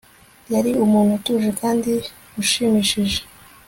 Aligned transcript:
Yari 0.53 0.71
umuntu 0.85 1.11
utuje 1.19 1.49
kandi 1.61 1.91
ushimishije 2.41 3.19